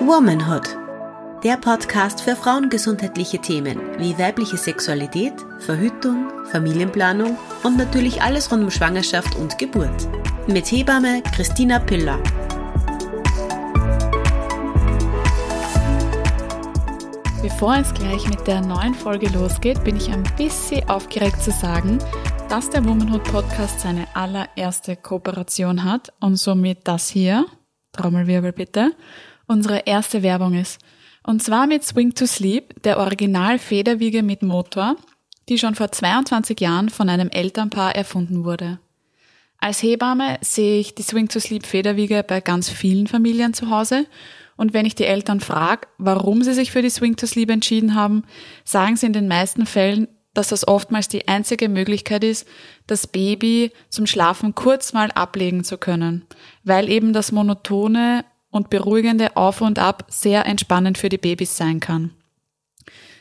[0.00, 0.76] Womanhood.
[1.44, 8.70] Der Podcast für frauengesundheitliche Themen wie weibliche Sexualität, Verhütung, Familienplanung und natürlich alles rund um
[8.70, 10.08] Schwangerschaft und Geburt.
[10.46, 12.18] Mit Hebamme Christina Piller.
[17.42, 21.98] Bevor es gleich mit der neuen Folge losgeht, bin ich ein bisschen aufgeregt zu sagen,
[22.48, 27.46] dass der Womanhood Podcast seine allererste Kooperation hat und somit das hier,
[27.92, 28.92] Trommelwirbel bitte,
[29.46, 30.80] unsere erste Werbung ist.
[31.22, 34.96] Und zwar mit Swing to Sleep, der Original-Federwiege mit Motor,
[35.48, 38.78] die schon vor 22 Jahren von einem Elternpaar erfunden wurde.
[39.58, 44.06] Als Hebamme sehe ich die Swing to Sleep Federwiege bei ganz vielen Familien zu Hause
[44.56, 47.94] und wenn ich die Eltern frage, warum sie sich für die Swing to Sleep entschieden
[47.94, 48.24] haben,
[48.64, 52.46] sagen sie in den meisten Fällen, dass das oftmals die einzige Möglichkeit ist,
[52.86, 56.26] das Baby zum Schlafen kurz mal ablegen zu können,
[56.64, 58.24] weil eben das monotone
[58.56, 62.10] und beruhigende Auf und Ab sehr entspannend für die Babys sein kann.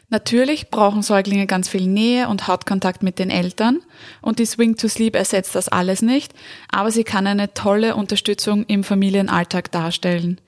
[0.09, 3.79] Natürlich brauchen Säuglinge ganz viel Nähe und Hautkontakt mit den Eltern
[4.21, 6.33] und die Swing to Sleep ersetzt das alles nicht,
[6.71, 10.39] aber sie kann eine tolle Unterstützung im Familienalltag darstellen.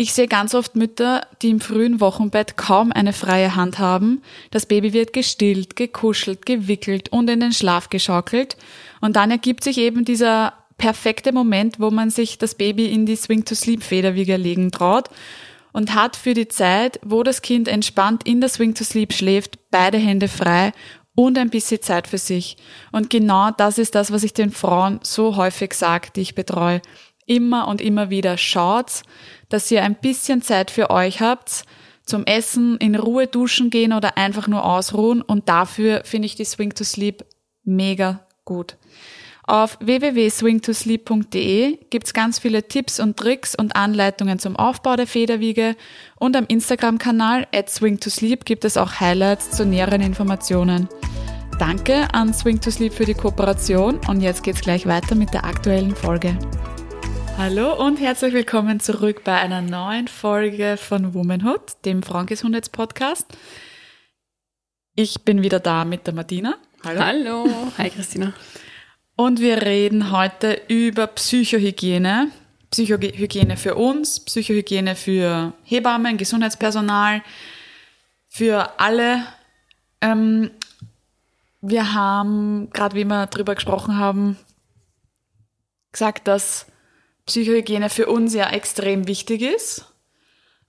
[0.00, 4.22] Ich sehe ganz oft Mütter, die im frühen Wochenbett kaum eine freie Hand haben.
[4.52, 8.56] Das Baby wird gestillt, gekuschelt, gewickelt und in den Schlaf geschaukelt.
[9.00, 13.16] Und dann ergibt sich eben dieser perfekte Moment, wo man sich das Baby in die
[13.16, 15.10] Swing-to-Sleep-Federwiege legen traut
[15.72, 20.28] und hat für die Zeit, wo das Kind entspannt in der Swing-to-Sleep schläft, beide Hände
[20.28, 20.72] frei
[21.14, 22.56] und ein bisschen Zeit für sich.
[22.92, 26.80] Und genau das ist das, was ich den Frauen so häufig sage, die ich betreue.
[27.26, 29.02] Immer und immer wieder schaut,
[29.48, 31.64] dass ihr ein bisschen Zeit für euch habt,
[32.04, 35.20] zum Essen, in Ruhe duschen gehen oder einfach nur ausruhen.
[35.20, 37.24] Und dafür finde ich die Swing to Sleep
[37.64, 38.76] mega gut.
[39.48, 45.74] Auf www.swingtosleep.de gibt's ganz viele Tipps und Tricks und Anleitungen zum Aufbau der Federwiege
[46.16, 50.90] und am Instagram-Kanal at swingtosleep gibt es auch Highlights zu näheren Informationen.
[51.58, 55.46] Danke an Swing to Sleep für die Kooperation und jetzt geht's gleich weiter mit der
[55.46, 56.38] aktuellen Folge.
[57.38, 63.24] Hallo und herzlich willkommen zurück bei einer neuen Folge von Womanhood, dem Frauengesundheitspodcast.
[64.94, 66.56] Ich bin wieder da mit der Martina.
[66.84, 67.00] Hallo.
[67.00, 67.46] Hallo.
[67.78, 68.34] Hi Christina.
[69.20, 72.30] Und wir reden heute über Psychohygiene.
[72.70, 77.24] Psychohygiene für uns, Psychohygiene für Hebammen, Gesundheitspersonal,
[78.28, 79.24] für alle.
[80.00, 80.52] Ähm,
[81.60, 84.38] wir haben, gerade wie wir darüber gesprochen haben,
[85.90, 86.66] gesagt, dass
[87.26, 89.92] Psychohygiene für uns ja extrem wichtig ist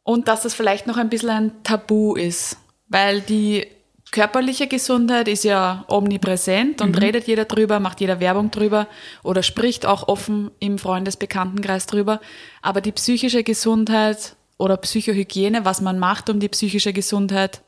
[0.02, 3.68] und dass das vielleicht noch ein bisschen ein Tabu ist, weil die
[4.12, 6.97] körperliche Gesundheit ist ja omnipräsent und mhm.
[6.97, 8.88] redet jeder drüber, macht jeder Werbung drüber
[9.24, 12.19] oder spricht auch offen im Freundesbekanntenkreis drüber.
[12.62, 17.62] Aber die psychische Gesundheit oder Psychohygiene, was man macht, um die psychische Gesundheit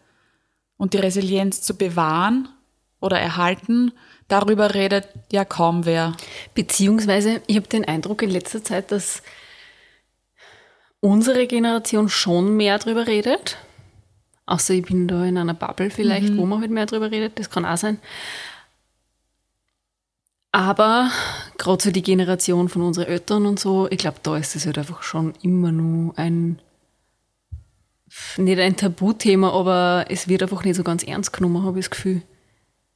[0.78, 2.50] und die Resilienz zu bewahren
[3.00, 3.92] oder erhalten,
[4.28, 6.16] darüber redet ja kaum wer.
[6.54, 9.22] Beziehungsweise, ich habe den Eindruck in letzter Zeit, dass
[11.02, 13.58] unsere Generation schon mehr darüber redet.
[14.46, 16.38] Außer ich bin da in einer Bubble vielleicht, mhm.
[16.38, 17.40] wo man halt mehr darüber redet.
[17.40, 18.00] Das kann auch sein.
[20.52, 21.10] Aber
[21.58, 24.78] gerade so die Generation von unseren Eltern und so, ich glaube, da ist es halt
[24.78, 26.60] einfach schon immer nur ein,
[28.36, 31.92] nicht ein Tabuthema, aber es wird einfach nicht so ganz ernst genommen, habe ich das
[31.92, 32.22] Gefühl.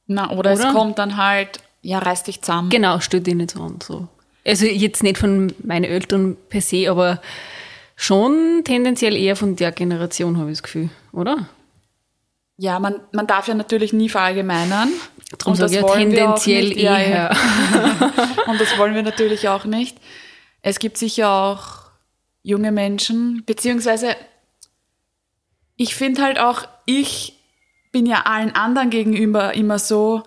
[0.06, 2.68] Na, oder, oder, es kommt dann halt, ja, reiß dich zusammen.
[2.68, 3.78] Genau, stört dich nicht so an.
[3.82, 4.08] So.
[4.44, 7.22] Also jetzt nicht von meinen Eltern per se, aber
[7.96, 11.48] schon tendenziell eher von der Generation, habe ich das Gefühl, oder?
[12.58, 14.90] Ja, man, man darf ja natürlich nie verallgemeinern.
[15.38, 17.08] Darum und das ja wollen tendenziell wir auch nicht.
[17.08, 17.30] eher.
[17.32, 18.12] Ja,
[18.46, 19.98] und das wollen wir natürlich auch nicht.
[20.62, 21.90] Es gibt sicher auch
[22.42, 24.14] junge Menschen, beziehungsweise
[25.76, 27.34] ich finde halt auch, ich
[27.92, 30.22] bin ja allen anderen gegenüber immer so,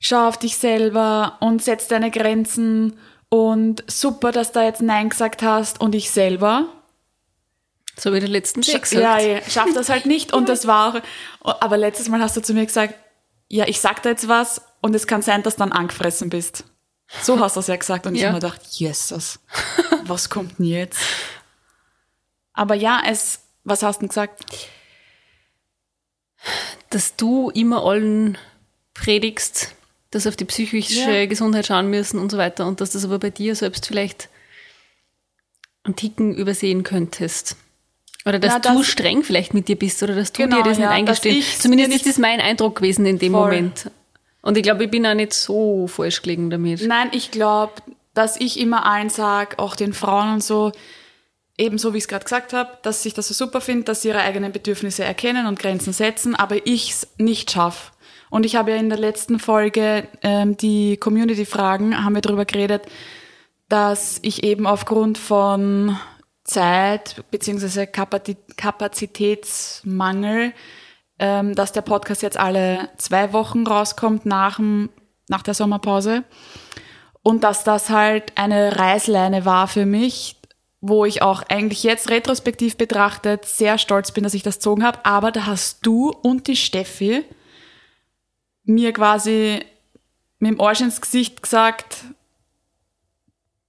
[0.00, 5.42] schau auf dich selber und setz deine Grenzen und super, dass du jetzt Nein gesagt
[5.42, 6.66] hast und ich selber.
[7.96, 9.02] So wie du letztens schon gesagt.
[9.02, 11.02] Ja, ich schaff das halt nicht und das war
[11.42, 12.94] auch, aber letztes Mal hast du zu mir gesagt,
[13.48, 16.64] ja, ich sag da jetzt was und es kann sein, dass du dann angefressen bist.
[17.22, 19.40] So hast du es ja gesagt und ich habe mir gedacht, Jesus,
[20.04, 21.00] was kommt denn jetzt?
[22.52, 24.44] Aber ja, es, was hast du denn gesagt?
[26.90, 28.38] dass du immer allen
[28.94, 29.74] predigst,
[30.10, 31.26] dass auf die psychische ja.
[31.26, 34.28] Gesundheit schauen müssen und so weiter und dass das aber bei dir selbst vielleicht
[35.84, 37.56] einen Ticken übersehen könntest.
[38.24, 40.78] Oder dass ja, du streng vielleicht mit dir bist oder dass du genau, dir das
[40.78, 41.62] ja, nicht eingestehst.
[41.62, 43.44] Zumindest ist das mein Eindruck gewesen in dem voll.
[43.44, 43.90] Moment.
[44.42, 46.86] Und ich glaube, ich bin auch nicht so falsch gelegen damit.
[46.86, 47.74] Nein, ich glaube,
[48.14, 50.72] dass ich immer allen sage, auch den Frauen und so,
[51.56, 54.08] ebenso wie ich es gerade gesagt habe, dass ich das so super finde, dass sie
[54.08, 57.92] ihre eigenen Bedürfnisse erkennen und Grenzen setzen, aber ich es nicht schaffe.
[58.30, 62.82] Und ich habe ja in der letzten Folge ähm, die Community-Fragen, haben wir darüber geredet,
[63.68, 65.98] dass ich eben aufgrund von
[66.44, 70.52] Zeit beziehungsweise Kapazitätsmangel,
[71.18, 74.88] ähm, dass der Podcast jetzt alle zwei Wochen rauskommt nach, dem,
[75.28, 76.24] nach der Sommerpause.
[77.22, 80.36] Und dass das halt eine Reißleine war für mich,
[80.80, 85.04] wo ich auch eigentlich jetzt retrospektiv betrachtet sehr stolz bin, dass ich das gezogen habe.
[85.04, 87.24] Aber da hast du und die Steffi
[88.68, 89.64] mir quasi
[90.38, 92.04] mit dem Arsch ins Gesicht gesagt,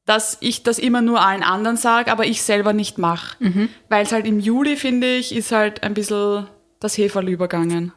[0.06, 3.36] dass ich das immer nur allen anderen sage, aber ich selber nicht mache.
[3.44, 3.70] Mhm.
[3.90, 6.48] Weil es halt im Juli, finde ich, ist halt ein bisschen
[6.80, 7.94] das Heferl übergangen.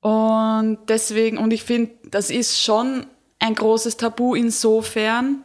[0.00, 3.06] Und deswegen, und ich finde, das ist schon
[3.38, 5.44] ein großes Tabu insofern,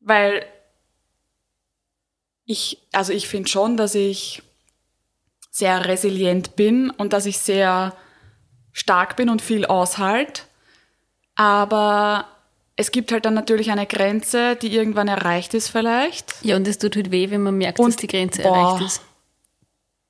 [0.00, 0.46] weil
[2.44, 4.42] ich, also ich finde schon, dass ich
[5.50, 7.96] sehr resilient bin und dass ich sehr
[8.74, 10.46] stark bin und viel aushalt.
[11.36, 12.28] Aber
[12.76, 16.34] es gibt halt dann natürlich eine Grenze, die irgendwann erreicht ist vielleicht.
[16.44, 18.84] Ja, und es tut halt weh, wenn man merkt, und, dass die Grenze boah, erreicht
[18.84, 19.02] ist.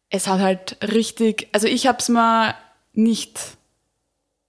[0.08, 2.56] Es hat halt richtig, also ich habe es mir
[2.92, 3.38] nicht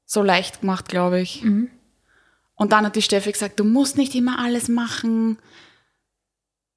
[0.06, 1.44] so leicht gemacht, glaube ich.
[1.44, 1.70] Mhm.
[2.56, 5.38] Und dann hat die Steffi gesagt, du musst nicht immer alles machen.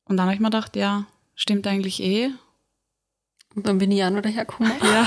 [0.05, 1.06] Und dann habe ich mir gedacht, ja,
[1.37, 2.31] stimmt eigentlich eh.
[3.62, 4.72] Dann bin ich auch noch dahergekommen.
[4.82, 5.06] Ja.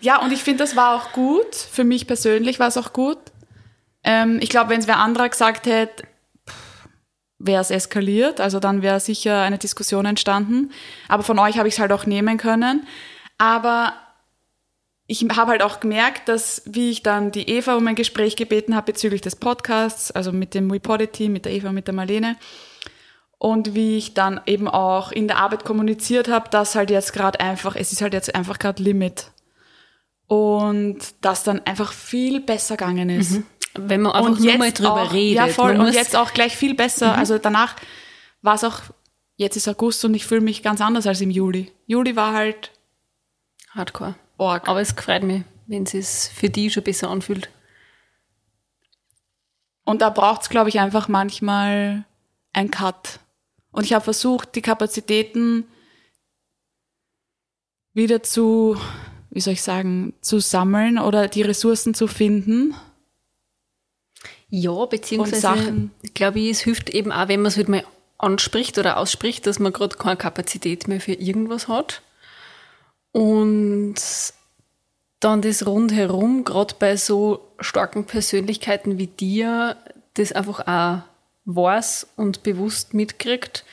[0.00, 1.54] ja, und ich finde, das war auch gut.
[1.54, 3.18] Für mich persönlich war es auch gut.
[4.04, 6.04] Ähm, ich glaube, wenn es wer anderer gesagt hätte,
[7.38, 8.40] wäre es eskaliert.
[8.40, 10.70] Also dann wäre sicher eine Diskussion entstanden.
[11.08, 12.86] Aber von euch habe ich es halt auch nehmen können.
[13.38, 13.94] Aber
[15.06, 18.76] ich habe halt auch gemerkt, dass wie ich dann die Eva um ein Gespräch gebeten
[18.76, 22.36] habe bezüglich des Podcasts, also mit dem WePoddy-Team, mit der Eva und mit der Marlene,
[23.42, 27.40] und wie ich dann eben auch in der Arbeit kommuniziert habe, dass halt jetzt gerade
[27.40, 29.30] einfach, es ist halt jetzt einfach gerade Limit.
[30.26, 33.30] Und das dann einfach viel besser gegangen ist.
[33.30, 33.46] Mhm.
[33.76, 35.36] Wenn man einfach und nur mal drüber auch, redet.
[35.36, 35.80] Ja, voll.
[35.80, 37.14] und jetzt auch gleich viel besser.
[37.14, 37.18] Mhm.
[37.18, 37.76] Also danach
[38.42, 38.82] war es auch,
[39.36, 41.72] jetzt ist August und ich fühle mich ganz anders als im Juli.
[41.86, 42.72] Juli war halt
[43.70, 44.16] Hardcore.
[44.36, 44.68] Org.
[44.68, 47.48] Aber es freut mich, wenn es für die schon besser anfühlt.
[49.84, 52.04] Und da braucht es, glaube ich, einfach manchmal
[52.52, 53.18] ein Cut.
[53.72, 55.64] Und ich habe versucht, die Kapazitäten
[57.92, 58.76] wieder zu,
[59.30, 62.74] wie soll ich sagen, zu sammeln oder die Ressourcen zu finden.
[64.48, 67.84] Ja, beziehungsweise, glaube ich, es hilft eben auch, wenn man es halt mal
[68.18, 72.02] anspricht oder ausspricht, dass man gerade keine Kapazität mehr für irgendwas hat.
[73.12, 73.94] Und
[75.20, 79.76] dann das rundherum, gerade bei so starken Persönlichkeiten wie dir,
[80.14, 81.09] das einfach auch
[81.54, 83.64] weiß und bewusst mitkriegt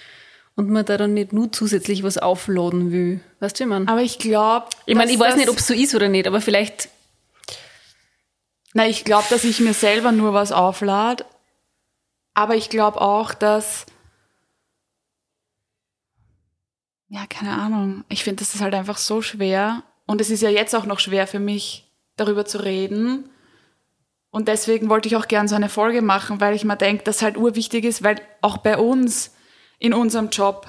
[0.56, 3.22] und man da dann nicht nur zusätzlich was aufladen will.
[3.40, 3.88] Weißt du, wie man?
[3.88, 4.68] Aber ich glaube.
[4.86, 6.90] Ich meine, ich weiß nicht, ob es so ist oder nicht, aber vielleicht.
[8.74, 11.26] Na, ich glaube, dass ich mir selber nur was auflade.
[12.34, 13.86] Aber ich glaube auch, dass
[17.10, 18.04] ja, keine Ahnung.
[18.10, 19.84] Ich finde, das ist halt einfach so schwer.
[20.06, 23.30] Und es ist ja jetzt auch noch schwer für mich, darüber zu reden.
[24.38, 27.24] Und deswegen wollte ich auch gern so eine Folge machen, weil ich mir denke, dass
[27.24, 29.34] halt urwichtig ist, weil auch bei uns
[29.80, 30.68] in unserem Job,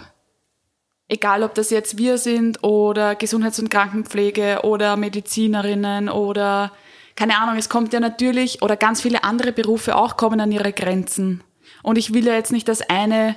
[1.06, 6.72] egal ob das jetzt wir sind oder Gesundheits- und Krankenpflege oder Medizinerinnen oder
[7.14, 10.72] keine Ahnung, es kommt ja natürlich oder ganz viele andere Berufe auch kommen an ihre
[10.72, 11.44] Grenzen.
[11.82, 13.36] Und ich will ja jetzt nicht das eine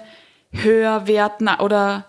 [0.51, 2.05] höher werten oder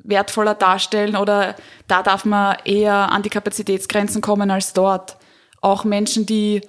[0.00, 5.16] wertvoller darstellen oder da darf man eher an die Kapazitätsgrenzen kommen als dort.
[5.62, 6.60] Auch Menschen, die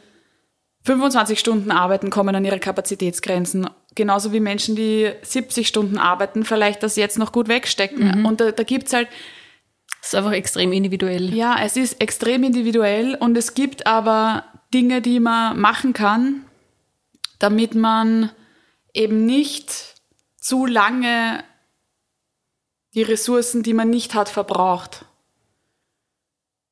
[0.83, 3.69] 25 Stunden arbeiten, kommen an ihre Kapazitätsgrenzen.
[3.95, 8.19] Genauso wie Menschen, die 70 Stunden arbeiten, vielleicht das jetzt noch gut wegstecken.
[8.19, 8.25] Mhm.
[8.25, 9.07] Und da, da gibt's halt.
[10.01, 11.33] Es ist einfach extrem individuell.
[11.33, 16.45] Ja, es ist extrem individuell und es gibt aber Dinge, die man machen kann,
[17.38, 18.31] damit man
[18.93, 19.95] eben nicht
[20.38, 21.43] zu lange
[22.93, 25.05] die Ressourcen, die man nicht hat, verbraucht.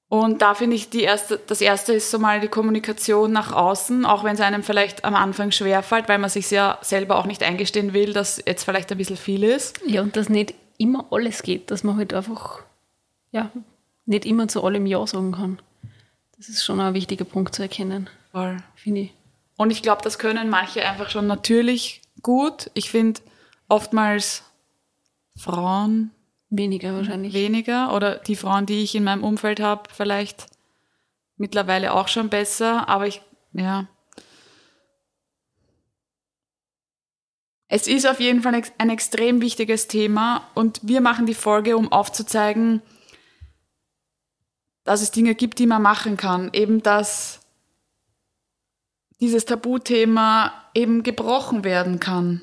[0.09, 4.05] Und da finde ich, die erste, das erste ist so mal die Kommunikation nach außen,
[4.05, 7.43] auch wenn es einem vielleicht am Anfang schwerfällt, weil man sich ja selber auch nicht
[7.43, 9.81] eingestehen will, dass jetzt vielleicht ein bisschen viel ist.
[9.85, 12.61] Ja, und dass nicht immer alles geht, dass man halt einfach,
[13.31, 13.51] ja,
[14.05, 15.59] nicht immer zu allem Ja sagen kann.
[16.37, 18.09] Das ist schon ein wichtiger Punkt zu erkennen.
[18.31, 18.57] Voll.
[18.75, 19.13] Finde ich.
[19.57, 22.71] Und ich glaube, das können manche einfach schon natürlich gut.
[22.75, 23.19] Ich finde,
[23.67, 24.43] oftmals
[25.35, 26.11] Frauen
[26.49, 27.33] weniger wahrscheinlich.
[27.33, 30.47] Weniger oder die Frauen, die ich in meinem Umfeld habe, vielleicht
[31.37, 33.21] mittlerweile auch schon besser, aber ich,
[33.53, 33.87] ja.
[37.69, 41.91] Es ist auf jeden Fall ein extrem wichtiges Thema und wir machen die Folge, um
[41.91, 42.81] aufzuzeigen,
[44.85, 46.49] dass es Dinge gibt, die man machen kann.
[46.53, 47.41] Eben, dass
[49.19, 52.41] dieses Tabuthema eben gebrochen werden kann.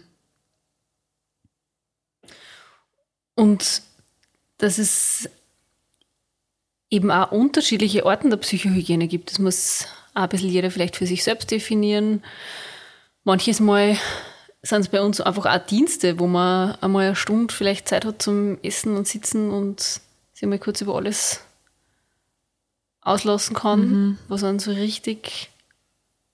[3.34, 3.82] Und
[4.58, 5.28] dass es
[6.90, 9.30] eben auch unterschiedliche Orten der Psychohygiene gibt.
[9.30, 12.22] Das muss auch ein bisschen jeder vielleicht für sich selbst definieren.
[13.24, 13.96] Manches Mal
[14.62, 18.22] sind es bei uns einfach auch Dienste, wo man einmal eine Stunde vielleicht Zeit hat
[18.22, 20.00] zum Essen und Sitzen und
[20.32, 21.40] sich mal kurz über alles
[23.00, 24.18] auslassen kann, mhm.
[24.28, 25.50] was einen so richtig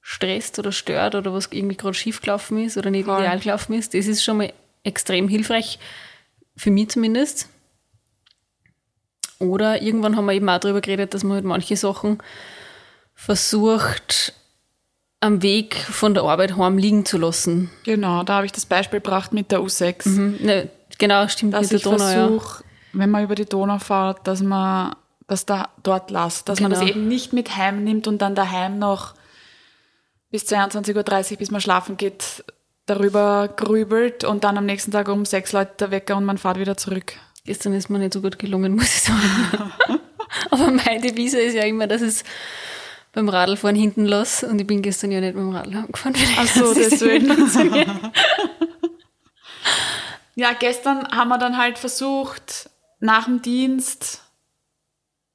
[0.00, 3.20] stresst oder stört oder was irgendwie gerade schief gelaufen ist oder nicht Voll.
[3.20, 3.94] ideal gelaufen ist.
[3.94, 5.78] Das ist schon mal extrem hilfreich,
[6.56, 7.48] für mich zumindest.
[9.40, 12.18] Oder irgendwann haben wir eben auch darüber geredet, dass man halt manche Sachen
[13.14, 14.34] versucht,
[15.20, 17.70] am Weg von der Arbeit heim liegen zu lassen.
[17.84, 20.08] Genau, da habe ich das Beispiel gebracht mit der U6.
[20.08, 20.68] Mhm, ne,
[20.98, 21.98] genau, stimmt, dass mit der Donau.
[21.98, 22.66] Versuch, ja.
[22.92, 24.94] wenn man über die Donau fährt, dass man
[25.26, 26.70] das da dort lässt, dass genau.
[26.70, 26.92] man das genau.
[26.92, 29.14] eben nicht mit heim nimmt und dann daheim noch
[30.30, 32.44] bis 22.30 Uhr, bis man schlafen geht,
[32.86, 36.76] darüber grübelt und dann am nächsten Tag um sechs Leute Wecker und man fährt wieder
[36.76, 37.14] zurück.
[37.44, 39.72] Gestern ist mir nicht so gut gelungen, muss ich sagen.
[40.50, 42.24] Aber meine Devise ist ja immer, dass es
[43.12, 46.14] beim Radlfahren hinten los und ich bin gestern ja nicht mit dem Radl gefahren.
[46.38, 47.28] Ach so, deswegen.
[50.36, 52.70] ja, gestern haben wir dann halt versucht,
[53.00, 54.22] nach dem Dienst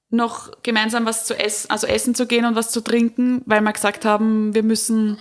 [0.09, 3.73] noch gemeinsam was zu essen, also essen zu gehen und was zu trinken, weil wir
[3.73, 5.17] gesagt haben, wir müssen,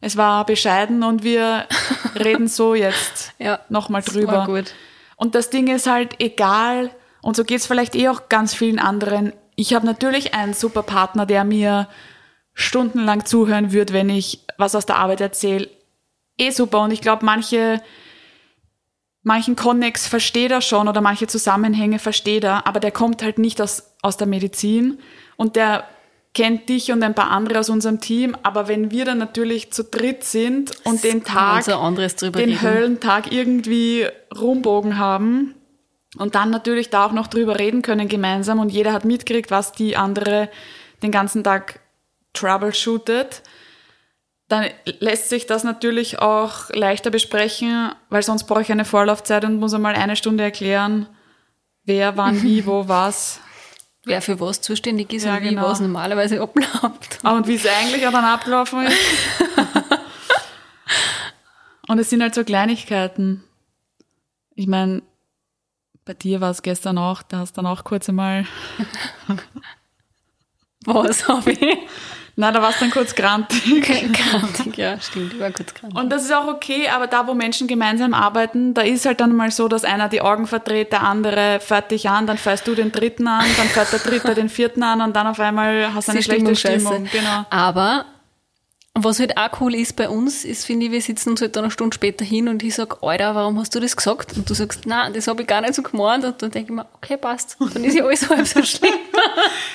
[0.00, 1.66] es war bescheiden und wir
[2.14, 4.32] reden so jetzt ja, nochmal drüber.
[4.32, 4.74] War gut.
[5.16, 6.90] Und das Ding ist halt egal,
[7.22, 9.32] und so geht's vielleicht eh auch ganz vielen anderen.
[9.56, 11.88] Ich habe natürlich einen super Partner, der mir
[12.52, 15.70] stundenlang zuhören wird, wenn ich was aus der Arbeit erzähle.
[16.38, 16.80] Eh super.
[16.80, 17.80] Und ich glaube, manche
[19.24, 23.60] manchen Konnex versteht er schon oder manche Zusammenhänge versteht er, aber der kommt halt nicht
[23.60, 24.98] aus, aus der Medizin
[25.36, 25.84] und der
[26.34, 29.84] kennt dich und ein paar andere aus unserem Team, aber wenn wir dann natürlich zu
[29.84, 32.62] dritt sind und den Tag, den reden.
[32.62, 35.54] Höllentag irgendwie rumbogen haben
[36.18, 39.72] und dann natürlich da auch noch drüber reden können gemeinsam und jeder hat mitgekriegt, was
[39.72, 40.50] die andere
[41.02, 41.80] den ganzen Tag
[42.32, 43.42] troubleshootet,
[44.48, 44.66] dann
[44.98, 49.72] lässt sich das natürlich auch leichter besprechen, weil sonst brauche ich eine Vorlaufzeit und muss
[49.72, 51.06] einmal eine Stunde erklären,
[51.84, 53.40] wer, wann, wie, wo, was.
[54.06, 55.62] Wer für was zuständig ist ja, und wie genau.
[55.62, 57.18] was normalerweise abläuft.
[57.22, 58.98] Und wie es eigentlich auch dann abgelaufen ist.
[61.88, 63.44] und es sind halt so Kleinigkeiten.
[64.54, 65.02] Ich meine,
[66.04, 68.46] bei dir war es gestern auch, da hast du dann auch kurz einmal.
[70.84, 71.60] was habe ich?
[72.36, 73.64] Na, da warst du dann kurz grantig.
[74.12, 75.98] grantig, ja, stimmt, ich war kurz grantig.
[75.98, 79.36] Und das ist auch okay, aber da, wo Menschen gemeinsam arbeiten, da ist halt dann
[79.36, 82.74] mal so, dass einer die Augen verdreht, der andere fährt dich an, dann fährst du
[82.74, 86.08] den dritten an, dann fährt der dritte den vierten an und dann auf einmal hast
[86.08, 87.08] du eine schlechte Stimmung.
[87.12, 87.46] Genau.
[87.50, 88.04] Aber
[88.96, 91.64] was halt auch cool ist bei uns, ist, finde ich, wir sitzen uns halt dann
[91.64, 94.36] eine Stunde später hin und ich sag, Alter, warum hast du das gesagt?
[94.36, 96.24] Und du sagst, nein, das habe ich gar nicht so gemeint.
[96.24, 97.56] Und dann denke ich mir, okay, passt.
[97.58, 98.94] Dann ist ja alles halb so schlimm.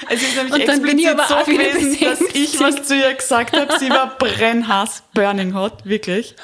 [0.10, 2.96] Es ist nämlich und dann bin ich aber so auch gewesen, dass ich was zu
[2.96, 3.78] ihr gesagt habe.
[3.78, 6.36] Sie war brennhass, burning hot, wirklich.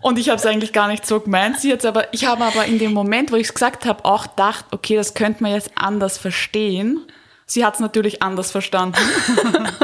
[0.00, 1.60] Und ich habe es eigentlich gar nicht so gemeint.
[1.60, 4.30] Sie jetzt aber, ich habe aber in dem Moment, wo ich es gesagt habe, auch
[4.30, 7.00] gedacht, okay, das könnte man jetzt anders verstehen.
[7.46, 8.98] Sie hat es natürlich anders verstanden.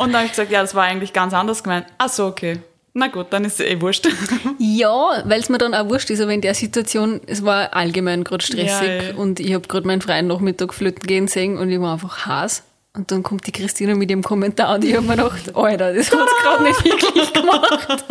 [0.00, 1.86] Und dann habe ich gesagt, ja, das war eigentlich ganz anders gemeint.
[1.98, 2.60] Ach so, okay.
[2.94, 4.08] Na gut, dann ist es eh wurscht.
[4.58, 8.24] Ja, weil es mir dann auch wurscht ist, aber in der Situation, es war allgemein
[8.24, 9.14] gerade stressig ja, ja.
[9.14, 12.62] und ich habe gerade meinen freien Nachmittag flöten gehen sehen und ich war einfach Hass.
[12.94, 16.10] Und dann kommt die Christina mit ihrem Kommentar und ich habe mir gedacht, Alter, das
[16.10, 18.04] hat es gerade nicht wirklich gemacht.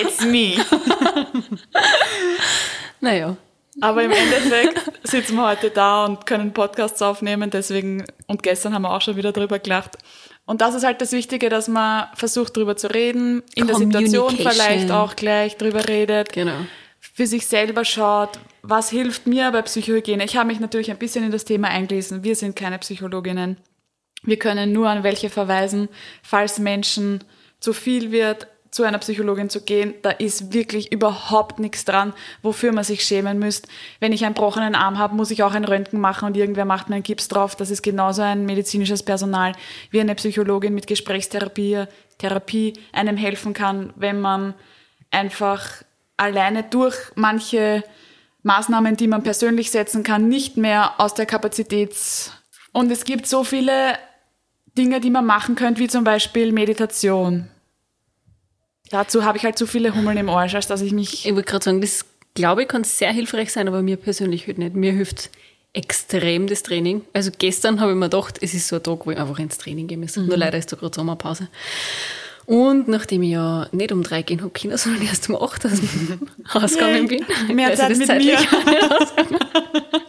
[0.00, 0.54] It's me.
[3.00, 3.36] naja.
[3.80, 8.82] Aber im Endeffekt sitzen wir heute da und können Podcasts aufnehmen, deswegen, und gestern haben
[8.82, 9.96] wir auch schon wieder drüber gelacht.
[10.46, 14.34] Und das ist halt das Wichtige, dass man versucht, drüber zu reden, in der Situation
[14.34, 16.56] vielleicht auch gleich drüber redet, genau.
[16.98, 20.24] für sich selber schaut, was hilft mir bei Psychohygiene.
[20.24, 22.24] Ich habe mich natürlich ein bisschen in das Thema eingelesen.
[22.24, 23.58] Wir sind keine Psychologinnen.
[24.22, 25.88] Wir können nur an welche verweisen,
[26.22, 27.22] falls Menschen
[27.60, 32.72] zu viel wird, zu einer Psychologin zu gehen, da ist wirklich überhaupt nichts dran, wofür
[32.72, 33.68] man sich schämen müsste.
[34.00, 36.88] Wenn ich einen gebrochenen Arm habe, muss ich auch ein Röntgen machen und irgendwer macht
[36.88, 37.56] mir einen Gips drauf.
[37.56, 39.52] Das ist genauso ein medizinisches Personal,
[39.90, 41.86] wie eine Psychologin mit Gesprächstherapie
[42.18, 44.54] Therapie einem helfen kann, wenn man
[45.10, 45.84] einfach
[46.16, 47.84] alleine durch manche
[48.42, 52.32] Maßnahmen, die man persönlich setzen kann, nicht mehr aus der Kapazitäts...
[52.70, 53.94] Und es gibt so viele
[54.76, 57.48] Dinge, die man machen könnte, wie zum Beispiel Meditation
[58.90, 61.26] Dazu habe ich halt zu viele Hummeln im Arsch, als dass ich mich.
[61.26, 62.04] Ich wollte gerade sagen, das
[62.34, 64.74] glaube ich kann sehr hilfreich sein, aber mir persönlich halt nicht.
[64.74, 65.30] Mir hilft
[65.74, 67.02] extrem das Training.
[67.12, 69.58] Also gestern habe ich mir gedacht, es ist so ein Tag, wo ich einfach ins
[69.58, 70.16] Training gehen muss.
[70.16, 71.48] Nur leider ist da gerade Sommerpause.
[72.46, 75.72] Und nachdem ich ja nicht um drei gehen habe können, sondern erst um acht aus
[75.80, 76.20] dem
[76.54, 78.58] Haus gegangen bin, Mehr also Zeit das mit zeitlich mir.
[78.58, 79.38] auch nicht ausgegangen.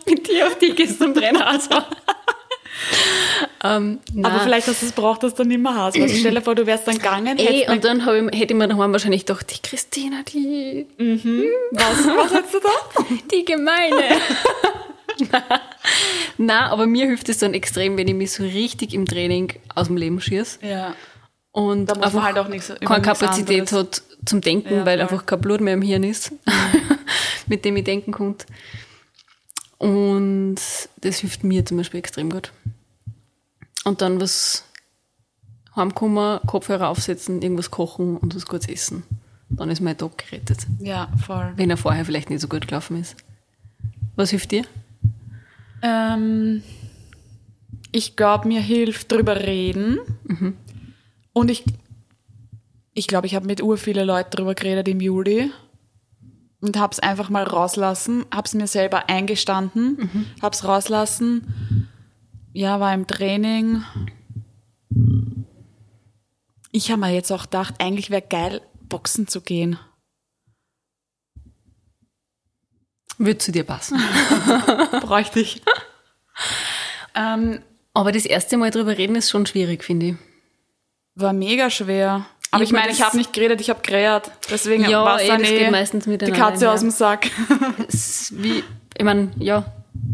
[0.07, 1.85] mit dir auf die gestern Brennhaus war.
[3.63, 4.39] ähm, Aber nein.
[4.43, 5.99] vielleicht hast du es braucht, dass du nicht mehr hast.
[5.99, 7.37] Was stell dir vor, du wärst dann gegangen.
[7.37, 10.87] Ey, und dann ich, hätte ich mir daheim wahrscheinlich gedacht, die Christina, die,
[11.71, 13.03] was, was hättest du da?
[13.31, 14.17] die Gemeine.
[16.37, 19.87] Na, aber mir hilft es dann extrem, wenn ich mich so richtig im Training aus
[19.87, 20.93] dem Leben schieße Ja.
[21.51, 23.79] und Da muss man halt auch nichts- über keine Kapazität anderes.
[23.97, 25.01] hat zum Denken, Ja, weil voll.
[25.01, 26.31] einfach kein Blut mehr im Hirn ist,
[27.47, 28.45] mit dem ich denken konnte.
[29.77, 30.57] Und
[31.01, 32.51] das hilft mir zum Beispiel extrem gut.
[33.89, 34.65] Und dann was
[35.75, 39.01] heimkommen, Kopfhörer aufsetzen, irgendwas kochen und was kurz essen.
[39.49, 40.67] Dann ist mein Tag gerettet.
[40.79, 41.53] Ja, voll.
[41.55, 43.15] Wenn er vorher vielleicht nicht so gut gelaufen ist.
[44.15, 44.63] Was hilft dir?
[45.81, 46.61] Ähm,
[47.91, 49.97] ich glaube, mir hilft drüber reden.
[51.33, 51.63] Und ich
[52.93, 55.51] ich glaube, ich habe mit ur viele Leute drüber geredet im Juli
[56.61, 61.78] und habe es einfach mal rauslassen, habe es mir selber eingestanden, habe es rauslassen.
[62.53, 63.83] Ja, war im Training.
[66.71, 69.79] Ich habe mir jetzt auch gedacht, eigentlich wäre geil, boxen zu gehen.
[73.17, 73.99] Würde zu dir passen.
[75.01, 75.61] Bräuchte ich.
[77.15, 77.59] ähm,
[77.93, 80.15] Aber das erste Mal drüber reden ist schon schwierig, finde ich.
[81.15, 82.25] War mega schwer.
[82.51, 84.31] Aber Ich ich meine, mein, ich habe nicht geredet, ich habe geredet.
[84.49, 86.73] Deswegen Ja, war es eh, das geht meistens die miteinander Katze einher.
[86.73, 87.29] aus dem Sack.
[88.31, 88.63] Wie,
[88.97, 89.65] ich meine, ja,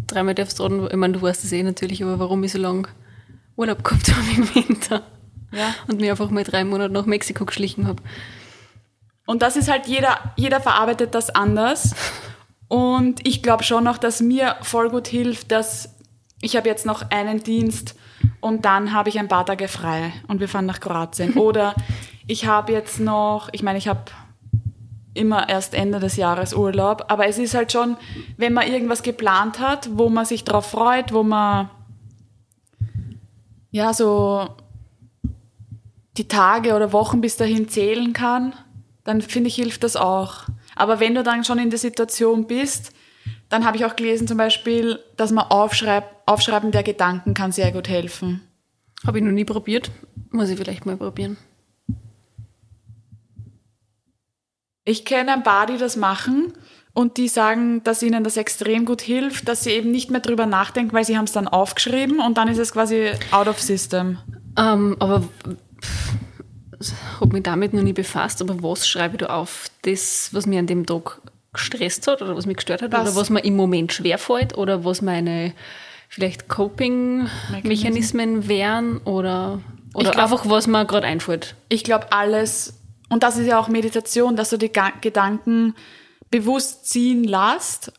[0.07, 2.59] dreimal darfst du raten, ich meine, du weißt es eh natürlich, aber warum ich so
[2.59, 2.87] lange
[3.55, 5.03] Urlaub gehabt habe im Winter.
[5.51, 5.73] Ja.
[5.87, 8.01] Und mir einfach mal drei Monate nach Mexiko geschlichen habe.
[9.25, 11.95] Und das ist halt jeder, jeder verarbeitet das anders.
[12.67, 15.95] Und ich glaube schon noch, dass mir voll gut hilft, dass
[16.41, 17.95] ich habe jetzt noch einen Dienst
[18.39, 21.33] und dann habe ich ein paar Tage frei und wir fahren nach Kroatien.
[21.37, 21.75] Oder
[22.27, 24.11] ich habe jetzt noch, ich meine, ich habe
[25.15, 27.97] immer erst Ende des Jahres Urlaub, aber es ist halt schon,
[28.37, 31.69] wenn man irgendwas geplant hat, wo man sich drauf freut, wo man
[33.71, 34.49] ja so
[36.17, 38.53] die Tage oder Wochen bis dahin zählen kann,
[39.03, 40.43] dann finde ich, hilft das auch.
[40.75, 42.91] Aber wenn du dann schon in der Situation bist,
[43.49, 47.71] dann habe ich auch gelesen zum Beispiel, dass man aufschreibt, Aufschreiben der Gedanken kann sehr
[47.71, 48.41] gut helfen.
[49.05, 49.91] Habe ich noch nie probiert.
[50.31, 51.37] Muss ich vielleicht mal probieren.
[54.85, 56.53] Ich kenne ein paar, die das machen
[56.93, 60.45] und die sagen, dass ihnen das extrem gut hilft, dass sie eben nicht mehr drüber
[60.45, 64.19] nachdenken, weil sie haben es dann aufgeschrieben und dann ist es quasi out of system.
[64.57, 65.23] Ähm, aber
[67.19, 69.67] habe mich damit noch nie befasst, aber was schreibe ich da auf?
[69.81, 71.19] Das, was mir an dem Tag
[71.53, 73.01] gestresst hat oder was mich gestört hat Was?
[73.01, 75.53] oder was mir im Moment schwerfällt oder was meine
[76.09, 79.59] vielleicht Coping-Mechanismen wären oder,
[79.93, 81.55] oder glaub- einfach was mir gerade einfällt.
[81.69, 82.73] Ich glaube alles,
[83.09, 85.75] und das ist ja auch Meditation, dass du die Gedanken
[86.31, 87.91] bewusst ziehen lässt,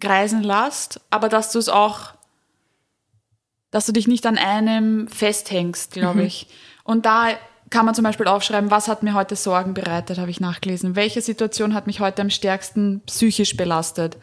[0.00, 2.12] kreisen lässt, aber dass du es auch,
[3.70, 6.48] dass du dich nicht an einem festhängst, glaube ich.
[6.84, 7.30] Und da
[7.70, 10.94] kann man zum Beispiel aufschreiben, was hat mir heute Sorgen bereitet, habe ich nachgelesen.
[10.94, 14.16] Welche Situation hat mich heute am stärksten psychisch belastet?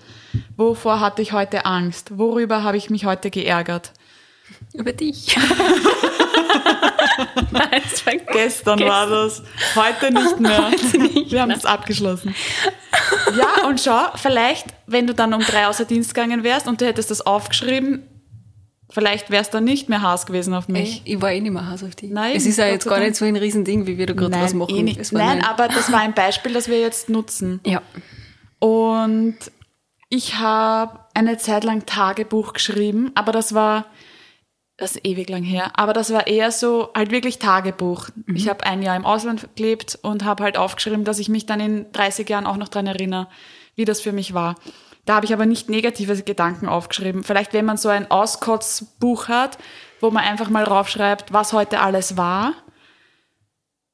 [0.55, 2.17] Wovor hatte ich heute Angst?
[2.17, 3.91] Worüber habe ich mich heute geärgert?
[4.73, 5.37] Über dich.
[7.51, 9.43] Nein, es war Gestern war das.
[9.75, 10.71] Heute nicht mehr.
[11.29, 12.35] Wir haben es abgeschlossen.
[13.37, 16.85] Ja, und schau, vielleicht, wenn du dann um drei außer Dienst gegangen wärst und du
[16.85, 18.03] hättest das aufgeschrieben,
[18.91, 21.01] vielleicht wärst du dann nicht mehr Hass gewesen auf mich.
[21.05, 22.11] Ich war eh nicht mehr Hass auf dich.
[22.11, 24.53] Nein, es ist ja jetzt gar nicht so ein Riesending, wie wir da gerade draus
[24.53, 24.75] machen.
[24.75, 25.11] eh nicht.
[25.13, 27.59] Nein, nur ein- aber das war ein Beispiel, das wir jetzt nutzen.
[27.65, 27.81] Ja.
[28.59, 29.37] Und
[30.09, 33.85] ich habe eine Zeit lang Tagebuch geschrieben, aber das war,
[34.77, 38.09] das ist ewig lang her, aber das war eher so halt wirklich Tagebuch.
[38.33, 41.59] Ich habe ein Jahr im Ausland gelebt und habe halt aufgeschrieben, dass ich mich dann
[41.59, 43.27] in 30 Jahren auch noch dran erinnere,
[43.75, 44.55] wie das für mich war.
[45.05, 47.23] Da habe ich aber nicht negative Gedanken aufgeschrieben.
[47.23, 49.57] Vielleicht, wenn man so ein Auskotzbuch hat,
[49.99, 52.53] wo man einfach mal raufschreibt, was heute alles war,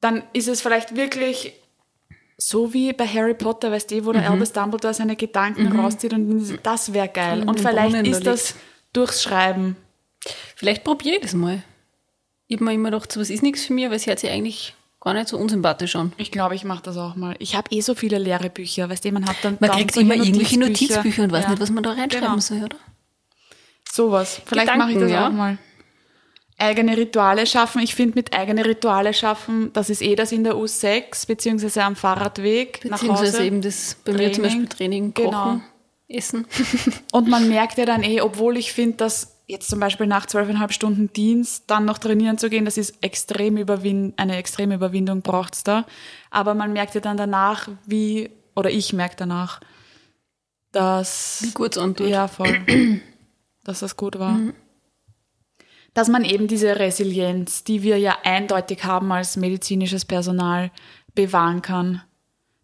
[0.00, 1.52] dann ist es vielleicht wirklich
[2.38, 6.58] so wie bei Harry Potter, weißt du, wo der Albus Dumbledore seine Gedanken rauszieht und
[6.62, 7.42] das wäre geil.
[7.42, 8.54] Und Und vielleicht Brunnen ist das
[8.94, 9.76] durchs Schreiben.
[10.56, 11.62] Vielleicht probiere ich das mal.
[12.46, 14.30] Ich habe mir immer gedacht, so was ist nichts für mich, weil es hört sich
[14.30, 16.12] eigentlich gar nicht so unsympathisch an.
[16.18, 17.34] Ich glaube, ich mache das auch mal.
[17.38, 20.14] Ich habe eh so viele leere Bücher, weißt du, man hat dann Man kriegt immer
[20.14, 21.50] irgendwelche Notizbücher und weiß Ja.
[21.50, 22.40] nicht, was man da reinschreiben Genau.
[22.40, 22.76] soll, oder?
[23.90, 24.40] Sowas.
[24.46, 25.28] Vielleicht mache ich das ja.
[25.28, 25.58] auch mal.
[26.58, 27.80] eigene Rituale schaffen.
[27.80, 31.96] Ich finde, mit eigene Rituale schaffen, das ist eh das in der U6, beziehungsweise am
[31.96, 33.44] Fahrradweg nach Beziehungsweise Hause.
[33.46, 34.42] eben das bei mir zum Training.
[34.42, 35.60] Beispiel Training, Kochen, Genau.
[36.08, 36.46] Essen.
[37.12, 40.72] Und man merkt ja dann eh, obwohl ich finde, dass jetzt zum Beispiel nach zwölfeinhalb
[40.72, 45.64] Stunden Dienst dann noch trainieren zu gehen, das ist extrem überwin eine extreme Überwindung braucht's
[45.64, 45.86] da.
[46.30, 49.60] Aber man merkt ja dann danach, wie, oder ich merke danach,
[50.72, 52.08] dass Wie gut es antut.
[52.08, 52.60] ja, voll.
[53.64, 54.38] dass das gut war.
[55.94, 60.70] Dass man eben diese Resilienz, die wir ja eindeutig haben als medizinisches Personal,
[61.14, 62.02] bewahren kann.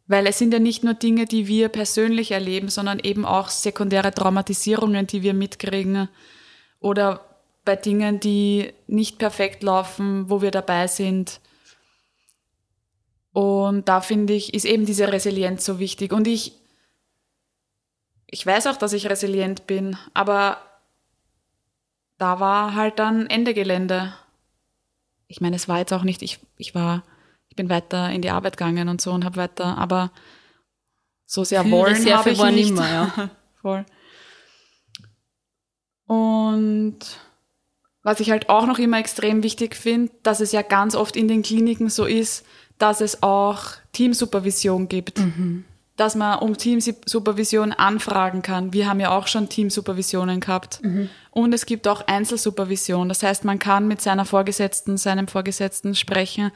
[0.07, 4.15] Weil es sind ja nicht nur Dinge, die wir persönlich erleben, sondern eben auch sekundäre
[4.15, 6.09] Traumatisierungen, die wir mitkriegen.
[6.81, 7.21] Oder
[7.65, 11.41] bei Dingen, die nicht perfekt laufen, wo wir dabei sind.
[13.33, 16.13] Und da finde ich, ist eben diese Resilienz so wichtig.
[16.13, 16.53] Und ich,
[18.27, 20.59] ich weiß auch, dass ich resilient bin, aber
[22.19, 24.15] da war halt dann Ende Gelände.
[25.29, 27.03] Ich meine, es war jetzt auch nicht, ich, ich war,
[27.49, 30.11] ich bin weiter in die Arbeit gegangen und so und habe weiter, aber
[31.27, 32.71] so sehr wollen habe ich war nicht.
[32.71, 33.31] nimmer, ja.
[33.61, 33.85] Voll.
[36.07, 36.99] Und
[38.03, 41.27] was ich halt auch noch immer extrem wichtig finde, dass es ja ganz oft in
[41.27, 42.47] den Kliniken so ist,
[42.79, 45.19] dass es auch Teamsupervision gibt.
[45.97, 48.73] Dass man um Teamsupervision anfragen kann.
[48.73, 50.81] Wir haben ja auch schon Teamsupervisionen gehabt.
[51.31, 53.09] Und es gibt auch Einzelsupervision.
[53.09, 56.53] Das heißt, man kann mit seiner Vorgesetzten, seinem Vorgesetzten sprechen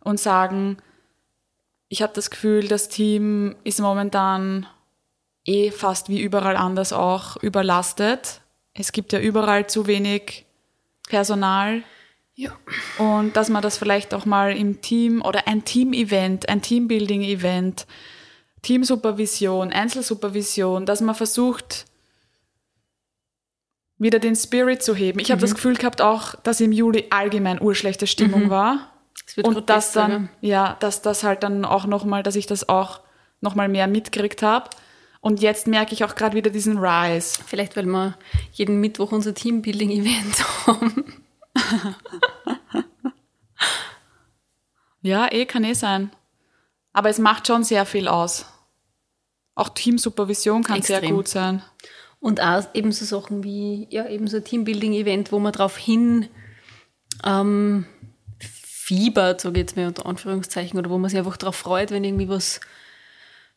[0.00, 0.78] und sagen,
[1.88, 4.66] ich habe das Gefühl, das Team ist momentan
[5.44, 8.40] eh fast wie überall anders auch überlastet.
[8.74, 10.46] Es gibt ja überall zu wenig
[11.08, 11.82] Personal
[12.34, 12.52] Ja.
[12.98, 17.86] und dass man das vielleicht auch mal im Team oder ein Team-Event, ein Teambuilding-Event,
[18.62, 21.86] Teamsupervision, Einzelsupervision, dass man versucht,
[23.98, 25.18] wieder den Spirit zu heben.
[25.18, 28.92] Ich habe das Gefühl gehabt auch, dass im Juli allgemein urschlechte Stimmung war.
[29.26, 32.36] Es wird grad Und das besser, dann, ja, dass das halt dann auch nochmal, dass
[32.36, 33.00] ich das auch
[33.42, 34.70] nochmal mehr mitgekriegt habe.
[35.20, 37.40] Und jetzt merke ich auch gerade wieder diesen Rise.
[37.46, 38.16] Vielleicht, weil wir
[38.52, 41.04] jeden Mittwoch unser Teambuilding-Event haben.
[45.02, 46.10] Ja, eh, kann eh sein.
[46.92, 48.46] Aber es macht schon sehr viel aus.
[49.54, 51.16] Auch Teamsupervision kann sehr Extrem.
[51.16, 51.62] gut sein.
[52.18, 56.28] Und auch eben so Sachen wie, ja, eben so ein Teambuilding-Event, wo man darauf hin
[57.24, 57.86] ähm,
[58.38, 62.04] fiebert, sage ich jetzt mal unter Anführungszeichen, oder wo man sich einfach darauf freut, wenn
[62.04, 62.60] irgendwie was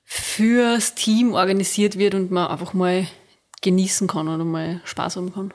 [0.03, 3.07] fürs Team organisiert wird und man einfach mal
[3.61, 5.53] genießen kann oder mal Spaß haben kann.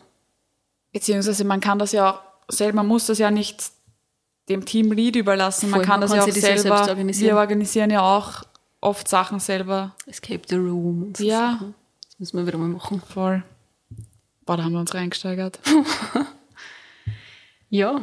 [0.93, 2.21] Beziehungsweise man kann das ja auch
[2.53, 3.71] selber, man muss das ja nicht
[4.49, 5.71] dem Teamlead überlassen.
[5.71, 6.77] Man Voll, kann man das kann ja auch ja selber.
[6.77, 7.35] selbst organisieren.
[7.35, 8.43] Wir organisieren ja auch
[8.81, 9.95] oft Sachen selber.
[10.07, 11.53] Escape the Room und so Ja.
[11.53, 11.75] Sachen.
[12.07, 13.03] Das müssen wir wieder mal machen.
[13.13, 13.43] Voll.
[14.47, 15.59] Boah, da haben wir uns reingesteigert.
[17.71, 18.01] Ja.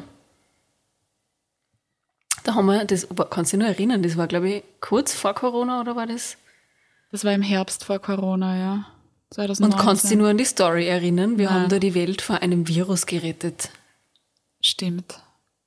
[2.46, 5.34] Da haben wir, das kannst du dich noch erinnern, das war, glaube ich, kurz vor
[5.34, 6.38] Corona oder war das?
[7.12, 8.74] Das war im Herbst vor Corona, ja.
[8.74, 9.80] Und 2019.
[9.80, 11.40] kannst du dich nur an die Story erinnern?
[11.40, 11.54] Wir Nein.
[11.56, 13.72] haben da die Welt vor einem Virus gerettet.
[14.62, 15.20] Stimmt.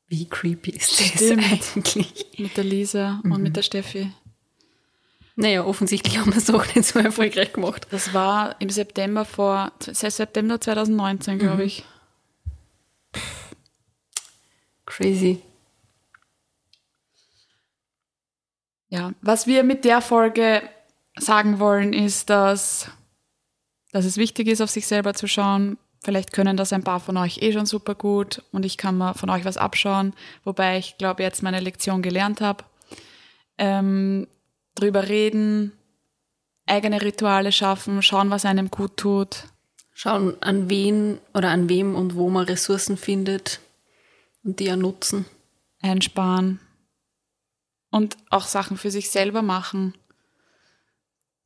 [0.07, 1.43] Wie creepy ist das Stimmt.
[1.43, 2.27] eigentlich?
[2.38, 4.12] Mit der Lisa und mit der Steffi.
[5.35, 7.88] Naja, offensichtlich haben wir es auch nicht so erfolgreich gemacht.
[7.91, 11.85] Das war im September vor, September 2019, glaube ich.
[14.87, 15.43] Crazy.
[18.90, 20.62] Ja, was wir mit der Folge
[21.18, 22.90] sagen wollen, ist, dass,
[23.92, 25.79] dass es wichtig ist, auf sich selber zu schauen.
[26.03, 29.14] Vielleicht können das ein paar von euch eh schon super gut und ich kann mal
[29.14, 32.64] von euch was abschauen, wobei ich glaube, jetzt meine Lektion gelernt habe.
[33.59, 34.29] Ähm,
[34.77, 35.72] drüber reden,
[36.66, 39.44] eigene Rituale schaffen, schauen, was einem gut tut.
[39.92, 43.61] Schauen, an wen oder an wem und wo man Ressourcen findet
[44.44, 45.27] und die ja nutzen.
[45.83, 46.61] einsparen
[47.90, 49.94] und auch Sachen für sich selber machen.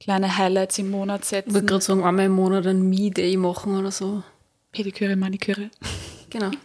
[0.00, 1.66] Kleine Highlights im Monat Ich würde setzen.
[1.66, 4.22] gerade sagen, einmal im Monat ein Me-Day machen oder so.
[4.72, 5.70] Pediküre, Maniküre.
[6.30, 6.50] Genau.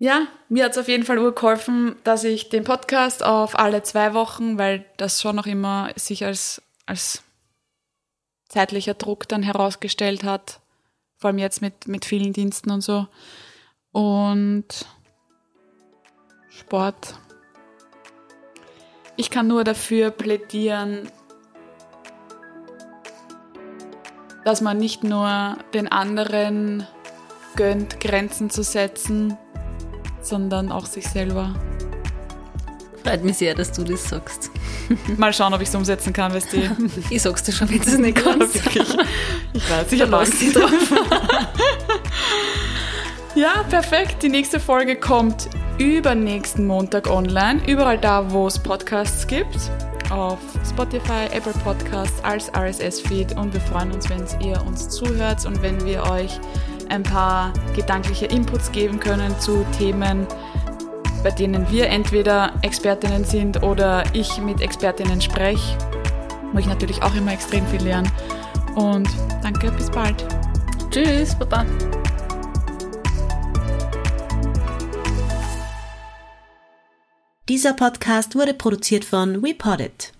[0.00, 4.14] Ja, mir hat es auf jeden Fall urgeholfen, dass ich den Podcast auf alle zwei
[4.14, 7.24] Wochen, weil das schon noch immer sich als, als
[8.48, 10.60] zeitlicher Druck dann herausgestellt hat.
[11.16, 13.08] Vor allem jetzt mit, mit vielen Diensten und so.
[13.90, 14.66] Und
[16.48, 17.14] Sport.
[19.20, 21.08] Ich kann nur dafür plädieren,
[24.44, 26.86] dass man nicht nur den anderen
[27.56, 29.36] gönnt, Grenzen zu setzen,
[30.22, 31.52] sondern auch sich selber.
[33.02, 34.52] Freut mich sehr, dass du das sagst.
[35.16, 36.58] Mal schauen, ob ich es umsetzen kann, weißt du.
[37.10, 38.54] Ich sag's dir schon, wenn du es nicht kannst.
[38.54, 40.40] Ich weiß, ich habe lass Angst.
[40.40, 40.92] dich drauf.
[43.34, 44.22] Ja, perfekt.
[44.22, 47.60] Die nächste Folge kommt übernächsten Montag online.
[47.66, 49.56] Überall da, wo es Podcasts gibt.
[50.10, 50.38] Auf
[50.68, 53.36] Spotify, Apple Podcasts, als RSS-Feed.
[53.36, 56.40] Und wir freuen uns, wenn ihr uns zuhört und wenn wir euch
[56.88, 60.26] ein paar gedankliche Inputs geben können zu Themen,
[61.22, 65.76] bei denen wir entweder Expertinnen sind oder ich mit Expertinnen spreche,
[66.52, 68.10] wo ich natürlich auch immer extrem viel lerne.
[68.74, 69.08] Und
[69.42, 70.24] danke, bis bald.
[70.90, 71.66] Tschüss, Baba.
[77.48, 80.12] Dieser Podcast wurde produziert von WePoddit.